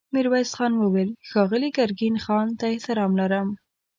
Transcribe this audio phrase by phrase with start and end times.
[0.13, 3.47] ميرويس خان وويل: ښاغلي ګرګين خان ته احترام لرم.